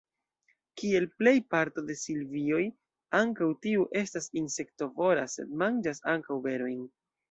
[0.81, 2.63] Kiel plej parto de silvioj,
[3.21, 6.87] ankaŭ tiu estas insektovora, sed manĝas ankaŭ berojn.